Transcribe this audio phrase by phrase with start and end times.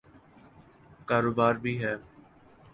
[1.07, 1.95] کاروبار بھی ہے۔